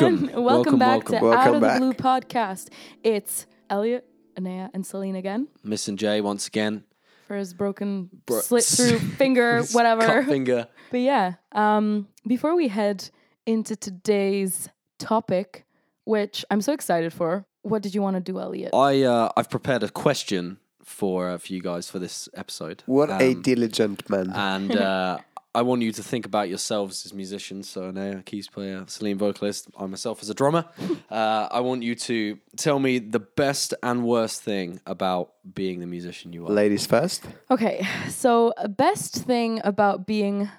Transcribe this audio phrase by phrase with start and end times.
[0.00, 0.26] Welcome.
[0.26, 1.18] Welcome, Welcome, back welcome.
[1.18, 1.74] to Welcome Out of back.
[1.74, 2.68] the Blue podcast.
[3.02, 6.84] It's Elliot, Anaya, and Celine again Miss and Jay once again.
[7.26, 10.02] for his broken Bro- slit through finger, whatever.
[10.02, 10.68] Cut finger.
[10.90, 13.08] But yeah, um, before we head
[13.46, 14.68] into today's
[14.98, 15.64] topic,
[16.04, 18.74] which I'm so excited for, what did you want to do, Elliot?
[18.74, 22.82] I uh, I've prepared a question for uh, for you guys for this episode.
[22.84, 24.30] What a Um, diligent man.
[24.34, 25.18] and uh,
[25.56, 27.66] I want you to think about yourselves as musicians.
[27.66, 30.66] So, Anaya, keys player, Celine, vocalist, I myself as a drummer.
[31.08, 35.86] Uh, I want you to tell me the best and worst thing about being the
[35.86, 36.50] musician you are.
[36.50, 37.24] Ladies first.
[37.48, 40.50] Okay, so uh, best thing about being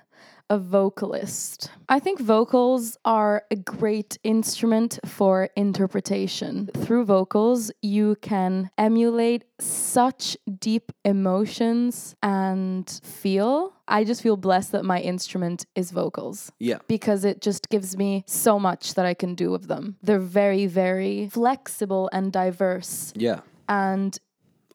[0.50, 1.70] a vocalist.
[1.90, 6.70] I think vocals are a great instrument for interpretation.
[6.74, 13.74] Through vocals, you can emulate such deep emotions and feel.
[13.88, 18.24] I just feel blessed that my instrument is vocals Yeah, because it just gives me
[18.28, 19.96] so much that I can do with them.
[20.02, 23.14] They're very, very flexible and diverse.
[23.16, 23.42] yeah.
[23.70, 24.18] And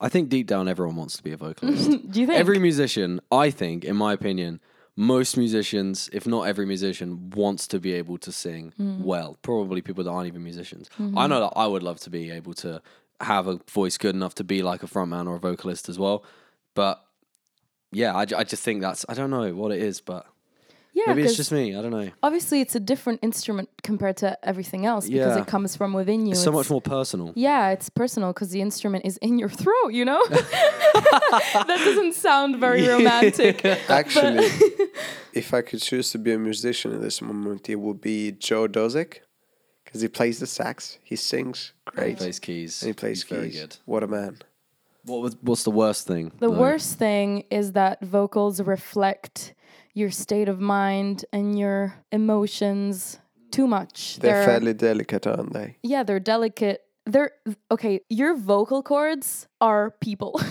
[0.01, 1.91] I think deep down everyone wants to be a vocalist.
[2.11, 2.39] do you think?
[2.39, 4.61] every musician, I think, in my opinion,
[4.97, 9.03] most musicians, if not every musician, wants to be able to sing hmm.
[9.03, 9.39] well.
[9.43, 10.89] Probably people that aren't even musicians.
[10.97, 11.17] Hmm.
[11.17, 12.83] I know that I would love to be able to
[13.21, 16.25] have a voice good enough to be like a frontman or a vocalist as well.
[16.75, 17.03] But
[17.91, 20.27] yeah, I, I just think that's, I don't know what it is, but
[20.93, 21.75] yeah, maybe it's 'cause- just me.
[21.77, 22.11] I don't know.
[22.23, 25.43] obviously it's a different instrument compared to everything else because Yeah.
[25.43, 26.33] it comes from within you.
[26.33, 27.33] It's so much more personal.
[27.35, 30.23] Yeah, it's personal because the instrument is in your throat, you know?
[30.31, 33.65] that doesn't sound very romantic.
[33.89, 34.47] Actually,
[35.33, 38.69] if I could choose to be a musician in this moment, it would be Joe
[38.69, 39.19] Dozick.
[39.85, 41.95] Because he plays the sax, he sings great.
[42.07, 42.83] He great, plays keys.
[42.83, 43.61] and he plays He's very keys.
[43.61, 43.77] good.
[43.85, 44.39] What a man.
[45.05, 46.33] What was, what's the worst thing?
[46.39, 46.59] The though?
[46.59, 49.53] worst thing is that vocals reflect
[49.95, 53.19] your state of mind and your emotions
[53.51, 54.19] too much.
[54.21, 55.77] They're, fairly delicate, aren't they?
[55.83, 56.83] yeah, they're delicate.
[57.05, 57.33] They're
[57.71, 58.01] okay.
[58.09, 60.41] Your vocal cords are people.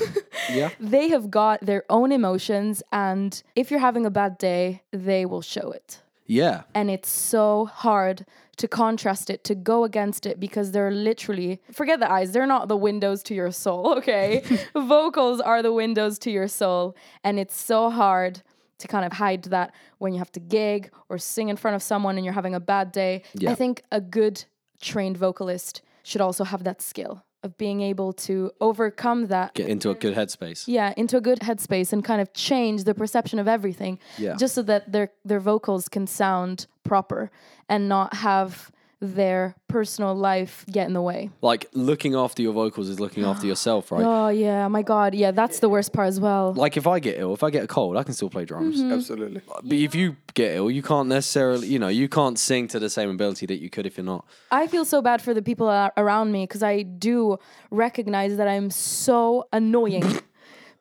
[0.50, 0.70] Yeah.
[0.80, 5.42] they have got their own emotions, and if you're having a bad day, they will
[5.42, 6.02] show it.
[6.26, 6.64] Yeah.
[6.74, 8.26] And it's so hard
[8.58, 12.68] to contrast it, to go against it, because they're literally, forget the eyes, they're not
[12.68, 14.44] the windows to your soul, okay?
[14.76, 16.96] Vocals are the windows to your soul.
[17.24, 18.42] And it's so hard
[18.82, 21.82] to kind of hide that when you have to gig or sing in front of
[21.84, 23.24] someone and you're having a bad day.
[23.34, 23.52] Yeah.
[23.52, 24.44] I think a good
[24.82, 29.90] trained vocalist should also have that skill of being able to overcome that Get into
[29.90, 30.66] a good headspace.
[30.68, 34.36] yeah into a good headspace and kind of change the perception of everything Yeah.
[34.36, 37.32] just so that their their vocals can sound proper
[37.68, 42.88] and not have their personal life get in the way Like looking after your vocals
[42.88, 44.04] is looking after yourself, right?
[44.06, 47.18] oh yeah my god yeah that's the worst part as well Like if I get
[47.20, 48.80] ill, if I get a cold, I can still play drums.
[48.80, 48.94] Mm-hmm.
[48.94, 49.42] Absolutely.
[49.64, 52.90] But if you get ill, you can't necessarily, you know, you can't sing to the
[52.90, 54.24] same ability that you could if you're not.
[54.52, 57.38] i feel so bad for the people a- around me because i do
[57.72, 60.04] recognize that i'm so annoying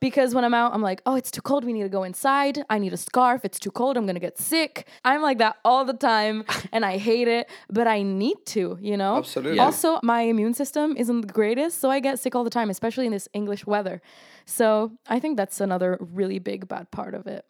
[0.00, 1.64] Because when I'm out, I'm like, oh, it's too cold.
[1.64, 2.64] We need to go inside.
[2.70, 3.44] I need a scarf.
[3.44, 3.96] It's too cold.
[3.96, 4.86] I'm going to get sick.
[5.04, 8.96] I'm like that all the time and I hate it, but I need to, you
[8.96, 9.18] know?
[9.18, 9.56] Absolutely.
[9.56, 9.66] Yeah.
[9.66, 13.06] Also, my immune system isn't the greatest, so I get sick all the time, especially
[13.06, 14.00] in this English weather.
[14.46, 17.44] So I think that's another really big bad part of it.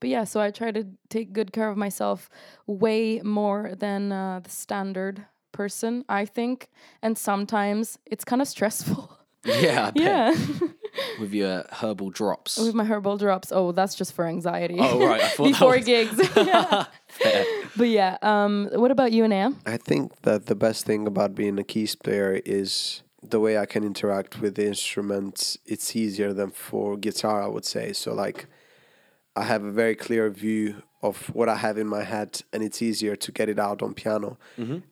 [0.00, 2.30] But yeah, so I try to take good care of myself
[2.66, 6.70] way more than uh, the standard person, I think.
[7.02, 9.18] And sometimes it's kind of stressful.
[9.44, 10.34] Yeah, I yeah.
[11.20, 12.58] With your herbal drops.
[12.58, 13.50] With my herbal drops.
[13.52, 14.76] Oh, that's just for anxiety.
[14.78, 15.20] Oh, right.
[15.20, 16.20] I thought Before was- gigs.
[16.36, 16.84] Yeah.
[17.76, 19.56] But yeah, um, what about you and Am?
[19.66, 23.66] I think that the best thing about being a keys player is the way I
[23.66, 25.58] can interact with the instruments.
[25.66, 27.92] It's easier than for guitar, I would say.
[27.92, 28.46] So, like,
[29.34, 32.82] I have a very clear view of what I have in my head, and it's
[32.82, 34.36] easier to get it out on piano.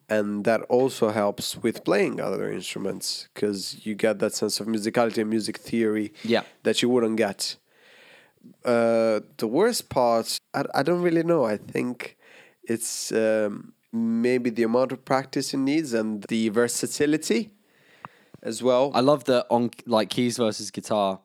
[0.09, 5.17] And that also helps with playing other instruments because you get that sense of musicality
[5.19, 6.43] and music theory Yeah.
[6.63, 7.57] that you wouldn't get.
[8.63, 11.43] Uh, the worst part, I, I don't really know.
[11.43, 12.17] I think
[12.63, 17.51] it's um, maybe the amount of practice it needs and the versatility
[18.41, 18.91] as well.
[18.93, 21.19] I love that on like keys versus guitar.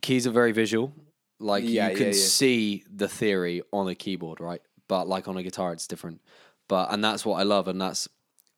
[0.00, 0.92] Keys are very visual.
[1.40, 2.24] Like Yeah, you can yeah, yeah.
[2.26, 4.62] see the theory on a keyboard, right?
[4.88, 6.20] But like on a guitar, it's different.
[6.68, 8.08] But and that's what I love, and that's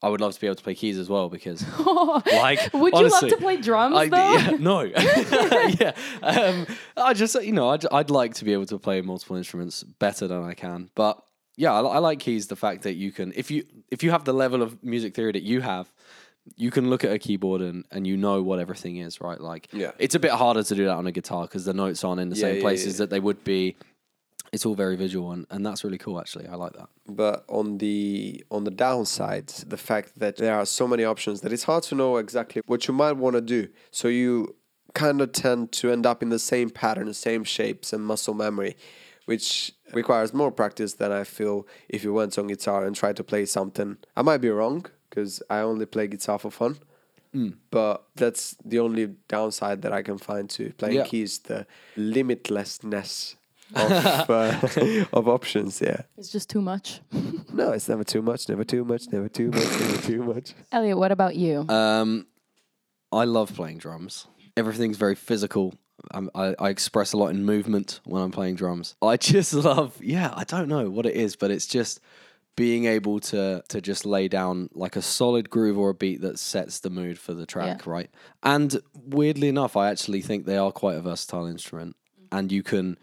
[0.03, 1.65] I would love to be able to play keys as well because
[2.27, 4.33] like Would honestly, you love to play drums I, though?
[4.35, 4.81] yeah, no,
[5.81, 5.93] yeah.
[6.23, 9.83] Um, I just you know I'd, I'd like to be able to play multiple instruments
[9.85, 11.23] better than I can, but
[11.57, 12.49] yeah, I, I like keys.
[12.49, 15.33] The fact that you can if you if you have the level of music theory
[15.33, 15.93] that you have,
[16.57, 19.41] you can look at a keyboard and, and you know what everything is, right?
[19.41, 19.93] Like, Yeah.
[19.99, 22.29] it's a bit harder to do that on a guitar because the notes aren't in
[22.31, 22.99] the Yeah, same yeah, places yeah.
[22.99, 23.77] that they would be
[24.53, 26.47] it's all very visual and, and that's really cool actually.
[26.47, 26.89] I like that.
[27.09, 31.53] But on the on the downside, the fact that there are so many options that
[31.55, 33.69] it's hard to know exactly what you might want to do.
[33.91, 34.55] So you
[34.95, 38.35] kind of tend to end up in the same pattern, the same shapes and muscle
[38.35, 38.77] memory,
[39.25, 43.25] which requires more practice than I feel if you went on guitar and tried to
[43.25, 43.97] play something.
[44.17, 46.79] I might be wrong because I only play guitar for fun.
[47.71, 51.05] But that's the only downside that I can find to playing Yeah.
[51.07, 51.67] keys, the
[51.97, 53.37] limitlessness
[53.75, 53.91] of,
[54.31, 55.81] uh, of options.
[55.81, 56.03] Yeah.
[56.19, 57.01] It's just too much.
[57.55, 60.55] No, it's never too much, never too much, never too much, never too much.
[60.73, 61.67] Elliot, what about you?
[61.69, 62.27] Um,
[63.13, 64.27] I love playing drums.
[64.57, 65.75] Everything's very physical.
[66.13, 68.95] I'm, I, I express a lot in movement when I'm playing drums.
[69.03, 72.01] I just love, yeah, I don't know what it is, but it's just
[72.57, 76.39] being able to to just lay down like a solid groove or a beat that
[76.39, 77.91] sets the mood for the track, Yeah.
[77.91, 78.11] right?
[78.43, 81.97] And weirdly enough, I actually think they are quite a versatile instrument,
[82.31, 82.99] and you can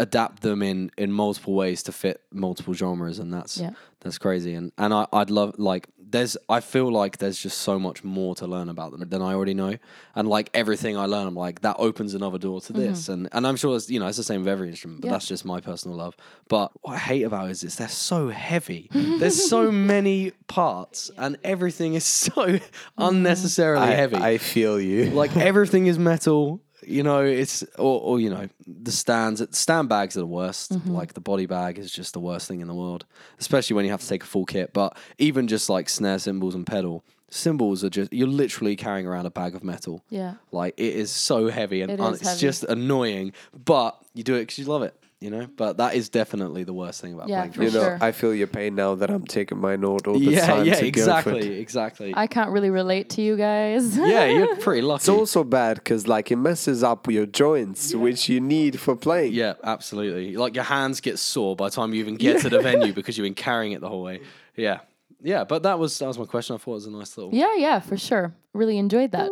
[0.00, 3.72] adapt them in in multiple ways to fit multiple genres, and that's Yeah.
[4.00, 4.54] that's crazy.
[4.54, 8.34] And and I, I'd love like there's I feel like there's just so much more
[8.36, 9.76] to learn about them than I already know.
[10.14, 13.04] And like everything I learn, I'm like that opens another door to this.
[13.04, 13.12] Mm-hmm.
[13.12, 15.12] And and I'm sure it's you know it's the same with every instrument, but Yeah.
[15.12, 16.16] that's just my personal love.
[16.48, 18.88] But what I hate about it is, is they're so heavy.
[18.92, 22.64] there's so many parts, and everything is so mm-hmm.
[22.96, 25.10] unnecessarily I, heavy I feel you.
[25.10, 30.16] like everything is metal you know it's or, or you know the stands stand bags
[30.16, 30.72] are the worst.
[30.72, 30.90] Mm-hmm.
[30.90, 33.04] Like the body bag is just the worst thing in the world
[33.38, 34.72] especially when you have to take a full kit.
[34.72, 39.26] But even just like snare cymbals and pedal cymbals are just you're literally carrying around
[39.26, 40.02] a bag of metal.
[40.08, 40.34] Yeah.
[40.50, 42.40] like it is so heavy and It un- it's heavy.
[42.40, 43.32] just annoying
[43.64, 46.72] but you do it because you love it you know but that is definitely the
[46.72, 47.98] worst thing about Yeah, playing for you drums know, sure.
[48.00, 50.64] I feel your pain now that I'm taking my note all the yeah time.
[50.64, 51.36] yeah to go for it.
[51.42, 53.96] exactly exactly I can't really relate to you guys.
[54.14, 58.28] yeah you're pretty lucky It's also bad because like it messes up your joints, which
[58.28, 59.32] you need for playing.
[59.32, 60.36] Yeah, absolutely.
[60.36, 63.18] Like your hands get sore by the time you even get to the venue because
[63.18, 64.20] you've been carrying it the whole way.
[64.56, 64.78] Yeah,
[65.20, 65.42] yeah.
[65.44, 66.54] But that was that was my question.
[66.54, 67.34] I thought it was a nice little.
[67.34, 68.34] yeah, yeah, for sure.
[68.54, 69.30] Really enjoyed that.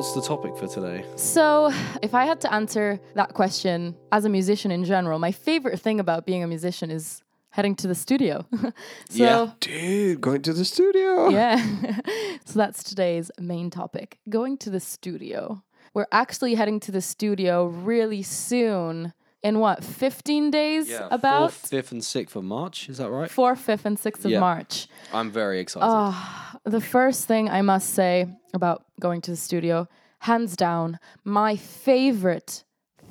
[0.00, 1.04] What's the topic for today?
[1.16, 1.70] So,
[2.00, 6.00] if I had to answer that question as a musician in general, my favorite thing
[6.00, 8.46] about being a musician is heading to the studio.
[8.62, 8.72] so,
[9.10, 9.50] Yeah.
[9.60, 11.28] Dude, going to the studio.
[11.28, 11.62] yeah.
[12.46, 14.18] so that's today's main topic.
[14.30, 15.62] Going to the studio.
[15.92, 19.12] We're actually heading to the studio really soon.
[19.42, 20.88] In what, 15 days?
[20.88, 22.88] yeah, about fourth, fifth, and sixth of March.
[22.88, 23.30] Is that right?
[23.30, 24.40] 4th, 5th, and 6th of Yeah.
[24.40, 24.86] March.
[25.12, 25.86] I'm very excited.
[25.86, 26.49] Ah.
[26.70, 29.88] The first thing I must say about going to the studio,
[30.20, 32.62] hands down, my favorite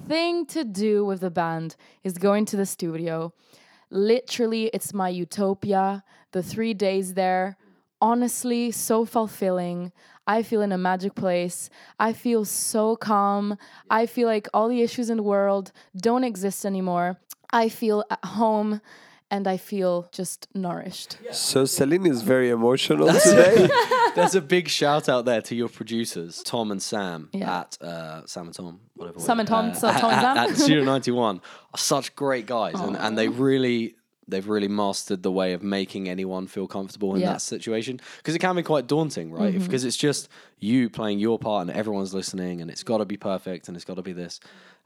[0.07, 3.33] thing to do with the band is going to the studio.
[3.89, 6.06] Literally, it's my utopia.
[6.31, 7.57] The three days there,
[8.00, 9.91] honestly, so fulfilling.
[10.25, 11.69] I feel in a magic place.
[12.00, 13.57] I feel so calm.
[13.89, 17.19] I feel like all the issues in the world don't exist anymore.
[17.51, 18.79] I feel at home
[19.31, 21.18] and I feel just nourished.
[21.31, 23.70] So Celine is very emotional today.
[24.16, 27.60] There's a big shout out there to your producers, Tom and Sam Yeah.
[27.62, 29.20] at uh, Sam and Tom, whatever.
[29.20, 30.52] Sam and Tom, uh, so Tom and at, Sam?
[30.52, 31.42] at Studio 91
[31.74, 33.96] are such great guys, and, and they really
[34.28, 37.28] they've really mastered the way of making anyone feel comfortable in Yeah.
[37.28, 37.34] Mm-hmm.
[37.34, 39.56] that situation because it can be quite daunting, right?
[39.56, 43.06] If- Because it's just you playing your part and everyone's listening, and it's got to
[43.06, 44.40] be perfect and it's got to be this.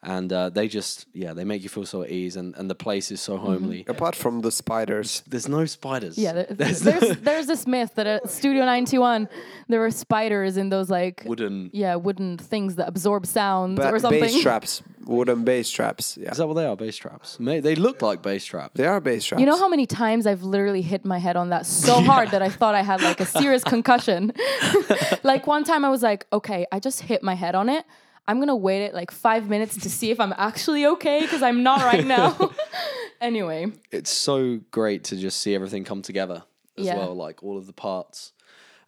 [0.06, 2.76] And uh, they just, yeah, they make you feel so at ease, and, and the
[2.76, 3.86] place is so homely.
[3.88, 5.24] Apart from the spiders.
[5.26, 6.18] There's no spiders.
[6.18, 9.30] Yeah, there, there's, there's no there's this myth that at Studio 91
[9.70, 11.70] there were spiders in those like wooden.
[11.74, 14.20] yeah wooden things that absorb sounds Ba- or something.
[14.20, 16.18] bass traps, wooden bass traps.
[16.18, 16.76] Yeah, Is that what they are?
[16.76, 17.40] Bass traps.
[17.40, 18.74] May, they look like bass traps.
[18.76, 19.40] they are bass traps.
[19.40, 22.42] You know how many times I've literally hit my head on that so hard that
[22.42, 24.34] I thought I had like a serious concussion.
[25.24, 27.86] like one time I was like, okay, I just hit my head on it.
[28.28, 31.62] I'm gonna wait it like five minutes to see if I'm actually okay because I'm
[31.64, 32.52] not right now.
[33.22, 36.44] anyway, it's so great to just see everything come together
[36.78, 36.98] as Yeah.
[36.98, 38.32] well, like all of the parts.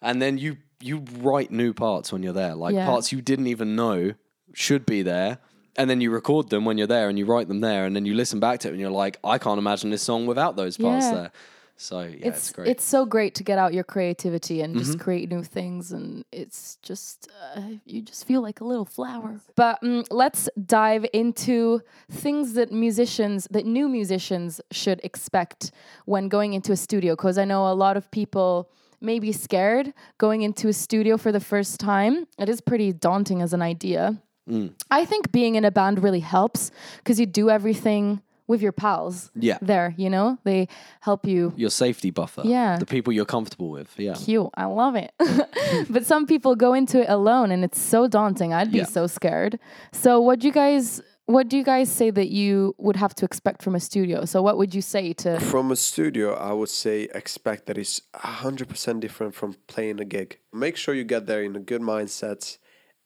[0.00, 2.84] And then you you write new parts when you're there, like Yeah.
[2.86, 4.12] parts you didn't even know
[4.54, 5.38] should be there.
[5.78, 8.06] And then you record them when you're there and you write them there and then
[8.06, 10.78] you listen back to it and you're like, I can't imagine this song without those
[10.78, 11.14] parts Yeah.
[11.14, 11.32] there.
[11.78, 12.68] So yeah, it's, it's great.
[12.68, 14.84] it's so great to get out your creativity and Mm-hmm.
[14.84, 19.40] just create new things and it's just uh, you just feel like a little flower
[19.56, 21.80] but mm, let's dive into
[22.10, 25.70] things that musicians that new musicians should expect
[26.06, 29.92] when going into a studio because i know a lot of people may be scared
[30.18, 34.20] going into a studio for the first time it is pretty daunting as an idea
[34.48, 34.74] Mm.
[34.92, 39.30] I think being in a band really helps because you do everything with your pals.
[39.34, 39.58] Yeah.
[39.60, 40.68] There, you know, they
[41.00, 41.52] help you.
[41.56, 42.42] Your safety buffer.
[42.44, 42.78] Yeah.
[42.78, 43.92] The people you're comfortable with.
[43.98, 44.14] Yeah.
[44.14, 44.50] Cute.
[44.56, 45.12] I love it.
[45.90, 48.52] but some people go into it alone and it's so daunting.
[48.52, 48.84] I'd be Yeah.
[48.84, 49.58] so scared.
[49.92, 53.24] So what do you guys what do you guys say that you would have to
[53.24, 54.24] expect from a studio?
[54.24, 58.00] So what would you say to From a studio, I would say expect that it's
[58.14, 60.38] 100% different from playing a gig.
[60.52, 62.58] Make sure you get there in a good mindset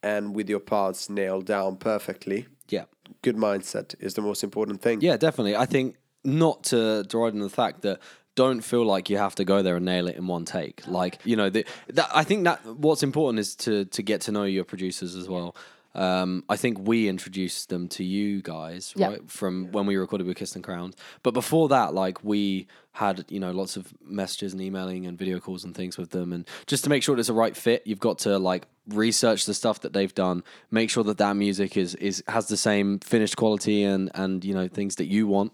[0.03, 2.45] and with your parts nailed down perfectly.
[2.69, 2.85] Yeah.
[3.21, 5.01] Good mindset is the most important thing.
[5.01, 5.55] Yeah, definitely.
[5.55, 7.99] I think not to to ride on the fact that
[8.35, 10.87] don't feel like you have to go there and nail it in one take.
[10.87, 14.31] Like you know, the, that I think that what's important is to to get to
[14.31, 15.55] know your producers as well.
[15.93, 19.07] Um, I think we introduced them to you guys, Yeah.
[19.09, 20.95] right, from when we recorded with Kissed and Crowned.
[21.23, 25.39] But before that, like we had, you know, lots of messages and emailing and video
[25.39, 27.99] calls and things with them, and just to make sure it's a right fit, you've
[27.99, 31.95] got to like research the stuff that they've done, make sure that that music is
[31.95, 35.53] is has the same finished quality and and you know things that you want,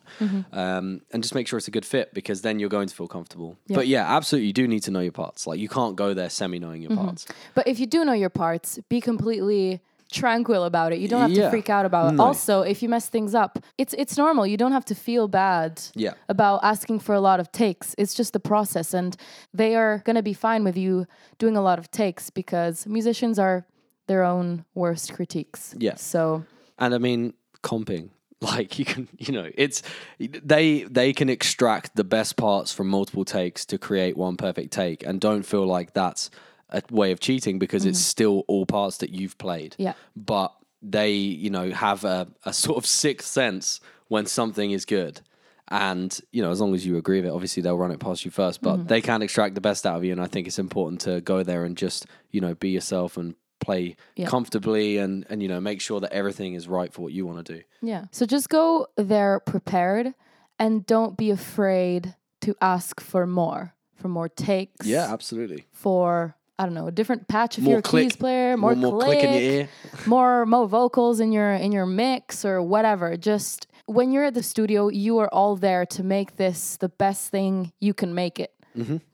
[0.51, 3.07] um, and just make sure it's a good fit because then you're going to feel
[3.07, 3.57] comfortable.
[3.67, 5.45] But yeah, absolutely, you do need to know your parts.
[5.47, 7.25] Like you can't go there semi knowing your parts.
[7.53, 10.99] But if you do know your parts, be completely tranquil about it.
[10.99, 12.15] You don't have to freak out about it.
[12.17, 12.23] No.
[12.23, 14.45] Also, if you mess things up, it's it's normal.
[14.47, 16.13] You don't have to feel bad Yeah.
[16.29, 17.95] about asking for a lot of takes.
[17.97, 19.15] It's just the process and
[19.53, 21.05] they are going to be fine with you
[21.37, 23.65] doing a lot of takes because musicians are
[24.07, 25.75] their own worst critiques.
[25.77, 25.95] Yeah.
[25.95, 26.43] So,
[26.77, 28.09] And I mean, comping.
[28.39, 29.81] Like you can, you know, it's
[30.19, 35.03] they they can extract the best parts from multiple takes to create one perfect take,
[35.07, 36.29] and don't feel like that's
[36.69, 38.09] a way of cheating because it's mm-hmm.
[38.09, 39.75] still all parts that you've played.
[39.77, 39.93] Yeah.
[40.15, 45.21] But they, you know, have a, a sort of sixth sense when something is good.
[45.69, 48.23] And, you know, as long as you agree with it, obviously they'll run it past
[48.23, 48.87] you first, but mm-hmm.
[48.87, 50.13] they can extract the best out of you.
[50.13, 53.35] And I think it's important to go there and just, you know, be yourself and
[53.59, 54.27] play Yeah.
[54.27, 57.45] comfortably and, and, you know, make sure that everything is right for what you want
[57.45, 57.63] to do.
[57.81, 58.05] yeah.
[58.11, 60.13] So just go there prepared
[60.57, 64.85] and don't be afraid to ask for more, for more takes.
[64.85, 65.65] Yeah, absolutely.
[65.73, 68.91] For I don't know, a different patch if More you're a keys player, more, more,
[68.91, 69.69] more click, click in your ear.
[70.07, 73.15] more more vocals in your in your mix or whatever.
[73.15, 77.29] Just when you're at the studio, you are all there to make this the best
[77.31, 78.53] thing you can make it.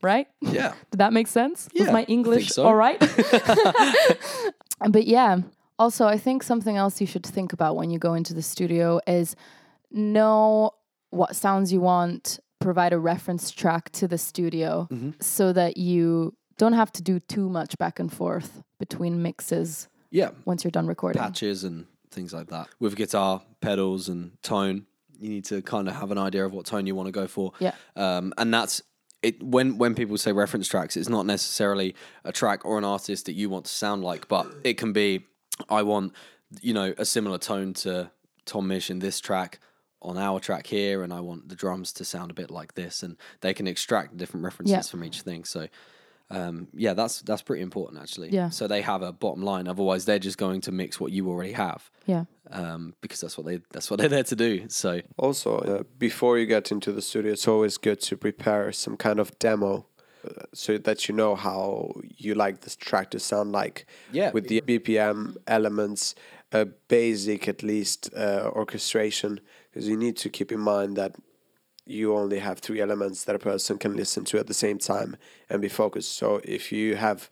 [0.01, 0.27] Right?
[0.41, 0.73] Yeah.
[0.91, 1.69] Did that make sense?
[1.73, 2.65] Yeah, my English so.
[2.65, 2.99] all right?
[4.89, 5.37] but yeah,
[5.79, 8.99] also I think something else you should think about when you go into the studio
[9.07, 9.35] is
[9.91, 10.71] know
[11.11, 15.11] what sounds you want, provide a reference track to the studio Mm-hmm.
[15.21, 20.31] so that you don't have to do too much back and forth between mixes Yeah.
[20.45, 21.21] once you're done recording.
[21.21, 22.67] patches and things like that.
[22.79, 24.85] With guitar, pedals, and tone,
[25.19, 27.27] you need to kind of have an idea of what tone you want to go
[27.27, 27.53] for.
[27.59, 27.73] Yeah.
[27.95, 28.81] Um, and that's
[29.21, 29.41] it.
[29.41, 33.33] When when people say reference tracks, it's not necessarily a track or an artist that
[33.33, 35.25] you want to sound like, but it can be.
[35.69, 36.13] I want
[36.61, 38.11] you know a similar tone to
[38.45, 39.59] Tom Misch in this track
[40.01, 43.01] on our track here, and I want the drums to sound a bit like this,
[43.01, 44.81] and they can extract different references Yeah.
[44.81, 45.45] from each thing.
[45.45, 45.67] So.
[46.35, 48.29] Um, yeah, that's that's pretty important actually.
[48.29, 48.49] Yeah.
[48.49, 49.67] So they have a bottom line.
[49.67, 52.25] Otherwise, they're just going to mix what you already have, Yeah.
[52.49, 54.65] um, because that's what they that's what they're there to do.
[54.69, 58.97] So Also, uh, before you get into the studio, it's always good to prepare some
[58.97, 59.85] kind of demo
[60.27, 63.85] uh, so that you know how you like this track to sound like.
[64.11, 64.31] Yeah.
[64.31, 66.15] With the BPM elements,
[66.51, 71.15] a basic at least uh, orchestration, because you need to keep in mind that
[71.85, 75.17] you only have three elements that a person can listen to at the same time
[75.49, 76.11] and be focused.
[76.15, 77.29] So if you have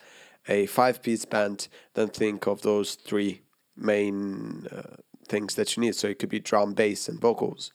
[0.48, 3.41] a five piece band, then think of those three
[3.77, 4.96] main uh,
[5.27, 5.96] things that you need.
[5.96, 7.72] So it could be drum, bass, and vocals,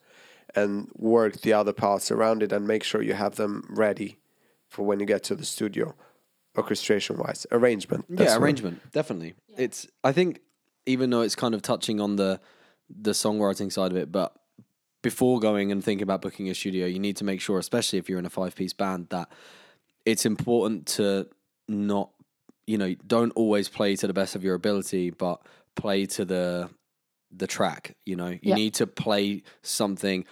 [0.55, 4.19] and work the other parts around it and make sure you have them ready
[4.69, 5.95] for when you get to the studio,
[6.57, 8.05] orchestration wise, arrangement.
[8.09, 9.35] yeah, what- arrangement definitely.
[9.57, 10.41] It's I think
[10.85, 12.41] even though it's kind of touching on the
[12.91, 14.35] the songwriting side of it, but
[15.07, 18.09] before going and thinking about booking a studio, you need to make sure, especially if
[18.09, 19.29] you're in a five piece band, that
[20.05, 21.29] it's important to
[21.69, 22.11] not
[22.67, 25.41] you know don't always play to the best of your ability, but
[25.77, 26.69] play to the
[27.31, 27.95] the track.
[28.05, 28.55] You know, you Yeah.
[28.57, 30.25] need to play something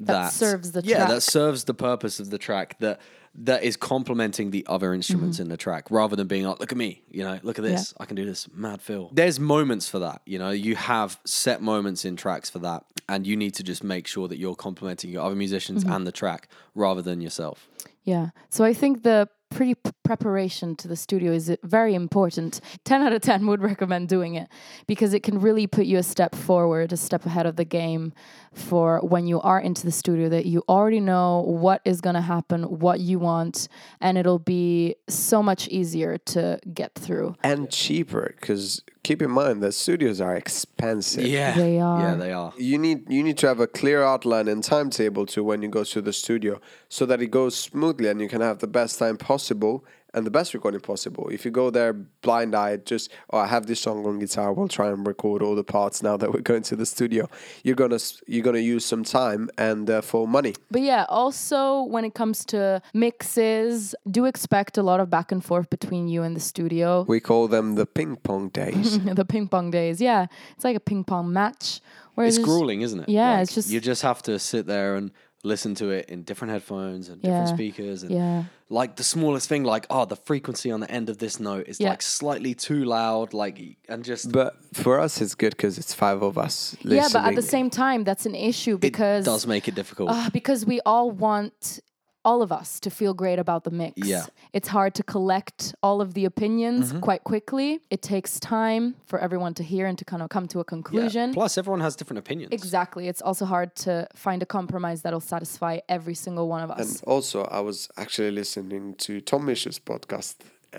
[0.00, 1.08] That that, serves the yeah track.
[1.08, 3.00] that serves the purpose of the track that
[3.44, 5.42] that is complementing the other instruments Mm-hmm.
[5.44, 7.94] in the track rather than being like look at me you know look at this
[8.00, 11.62] i can do this mad feel there's moments for that you know you have set
[11.62, 15.10] moments in tracks for that and you need to just make sure that you're complementing
[15.10, 15.92] your other musicians Mm-hmm.
[15.92, 17.68] and the track rather than yourself
[18.04, 18.30] Yeah.
[18.50, 22.60] So I think the pretty p- preparation to the studio is very important.
[22.84, 24.48] 10 out of 10 would recommend doing it
[24.86, 28.12] because it can really put you a step forward, a step ahead of the game
[28.52, 32.20] for when you are into the studio that you already know what is going to
[32.20, 33.68] happen, what you want,
[34.00, 37.34] and it'll be so much easier to get through.
[37.42, 41.24] and cheaper because keep in mind that studios are expensive.
[41.24, 42.00] Yeah, They are.
[42.00, 42.52] Yeah, they are.
[42.58, 45.82] You need you need to have a clear outline and timetable to when you go
[45.84, 46.60] to the studio
[46.90, 49.82] so that it goes smoothly and you can have the best time possible
[50.14, 51.28] and the best recording possible.
[51.30, 54.68] If you go there blind eyed, just oh I have this song on guitar, we'll
[54.68, 57.28] try and record all the parts now that we're going to the studio.
[57.62, 60.54] You're gonna you're gonna use some time and uh, therefore money.
[60.70, 65.44] But yeah, also when it comes to mixes, do expect a lot of back and
[65.44, 67.04] forth between you and the studio.
[67.08, 68.98] We call them the ping pong days.
[69.20, 71.80] the ping pong days, yeah, it's like a ping pong match.
[72.14, 73.08] Whereas It's grueling, isn't it?
[73.08, 75.12] Yeah, Like, it's just- you just have to sit there and
[75.44, 78.44] listen to it in different headphones and different speakers and Yeah.
[78.70, 81.80] Like the smallest thing like oh the frequency on the end of this note is
[81.80, 81.90] Yeah.
[81.90, 86.22] like slightly too loud like and just but for us it's good because it's five
[86.22, 86.96] of us listening.
[87.02, 90.10] Yeah, but at the same time, that's an issue because it does make it difficult
[90.10, 91.80] Uh, because we all want
[92.28, 93.94] all of us to feel great about the mix.
[94.14, 94.26] Yeah.
[94.58, 97.00] It's hard to collect all of the opinions Mm-hmm.
[97.08, 97.68] quite quickly.
[97.96, 100.74] It takes time for everyone to hear and to kind of come to a Yeah.
[100.76, 101.26] conclusion.
[101.40, 103.04] plus everyone has different opinions Exactly.
[103.12, 103.92] It's also hard to
[104.24, 106.80] find a compromise that'll satisfy every single one of us.
[106.84, 110.34] And also, I was actually listening to Tom Misch's podcast,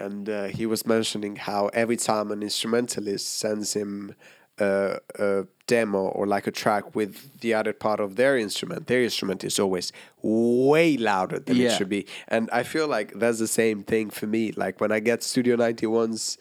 [0.06, 3.94] and uh, he was mentioning how every time an instrumentalist sends him
[4.60, 9.02] a, a demo or like a track with the other part of their instrument, their
[9.04, 12.06] instrument is always way louder than it should be.
[12.28, 14.52] And I feel like that's the same thing for me.
[14.52, 16.38] Like when I get Studio 91's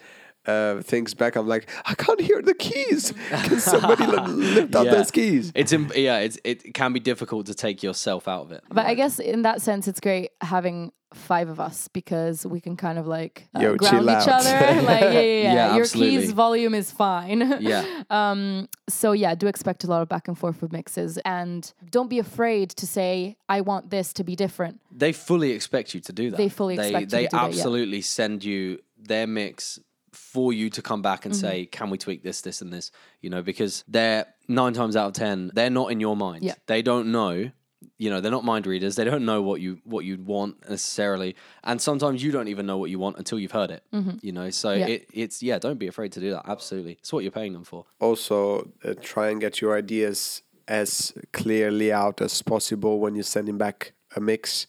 [0.46, 3.12] uh, things back, I'm like, I can't hear the keys.
[3.30, 4.92] Can somebody li- lift up Yeah.
[4.94, 5.52] those keys?
[5.54, 8.86] it's im- yeah it's it can be difficult to take yourself out of it But
[8.86, 12.98] I guess in that sense, it's great having five of us because we can kind
[12.98, 14.28] of like uh, Yo, ground each out.
[14.28, 14.82] other.
[14.82, 15.42] like, yeah, yeah, yeah.
[15.54, 16.18] Yeah, Your absolutely.
[16.18, 17.56] keys volume is fine.
[17.60, 21.72] yeah Um, so yeah, do expect a lot of back and forth with mixes, and
[21.90, 26.00] don't be afraid to say, "I want this to be different." they fully expect you
[26.00, 27.46] to do that They fully they, expect you they to do that, yeah.
[27.48, 29.78] absolutely send you their mix
[30.12, 31.40] for you to come back and Mm-hmm.
[31.48, 35.06] say can we tweak this this and this you know because they're nine times out
[35.08, 36.54] of ten they're not in your mind Yeah.
[36.66, 37.50] they don't know
[37.96, 38.96] you know they're not mind readers.
[38.96, 41.36] They don't know what you what you'd want necessarily.
[41.64, 43.82] And sometimes you don't even know what you want until you've heard it
[44.22, 44.50] you know?
[44.50, 44.80] So Mm-hmm.
[44.80, 44.94] Yeah.
[44.94, 46.42] it, it's yeah don't be afraid to do that.
[46.48, 46.92] Absolutely.
[47.00, 47.86] It's what you're paying them for.
[48.00, 53.56] Also uh, try and get your ideas as clearly out as possible when you're sending
[53.58, 54.66] back a mix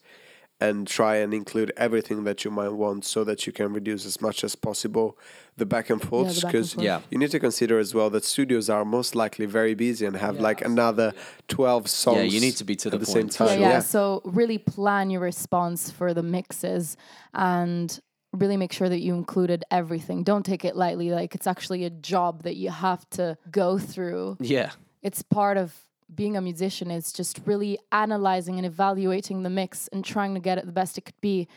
[0.61, 4.19] and try and include everything that you might want so that you can reduce as
[4.21, 5.17] much as possible
[5.55, 6.83] the back and forths back and because forth.
[6.85, 6.99] Yeah.
[7.09, 10.39] you need to consider as well that studios are most likely very busy and have
[10.39, 11.13] like another
[11.47, 13.31] 12 songs Yeah, you need to be to the the same point.
[13.33, 13.79] time yeah, yeah.
[13.79, 16.97] So really plan your response for the mixes
[17.33, 17.99] and
[18.33, 20.23] really make sure that you included everything.
[20.23, 21.11] Don't take it lightly.
[21.11, 24.37] Like it's actually a job that you have to go through.
[24.39, 25.73] yeah It's part of
[26.13, 30.57] being a musician is just really analyzing and evaluating the mix and trying to get
[30.57, 31.47] it the best it could be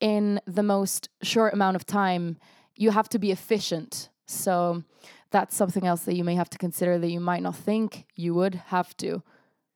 [0.00, 2.38] in the most short amount of time.
[2.74, 4.10] You have to be efficient.
[4.26, 4.84] So
[5.30, 8.34] that's something else that you may have to consider that you might not think you
[8.34, 9.22] would have to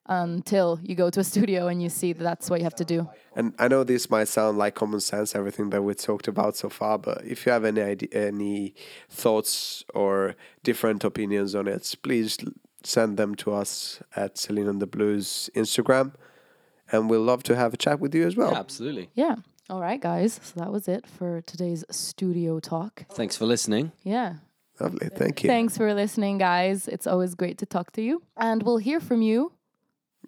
[0.07, 2.75] um, until you go to a studio and you see that that's what you have
[2.75, 3.09] to do.
[3.35, 6.69] And I know this might sound like common sense, everything that we talked about so
[6.69, 8.75] far, but if you have any idea, any
[9.09, 12.37] thoughts or different opinions on it, please
[12.83, 16.13] send them to us at Celine and the Blues Instagram,
[16.91, 18.51] and we'll love to have a chat with you as well.
[18.51, 19.35] yeah absolutely Yeah.
[19.69, 20.39] All right, guys.
[20.43, 23.05] So that was it for today's studio talk.
[23.13, 24.35] thanks for listening Yeah.
[24.79, 25.47] Lovely, thank you.
[25.47, 26.87] Thanks for listening, guys.
[26.87, 28.23] It's always great to talk to you.
[28.35, 29.51] And we'll hear from you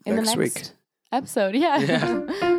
[0.05, 0.53] in Next the week.
[0.55, 0.73] next
[1.11, 1.55] episode.
[1.55, 1.79] Yeah.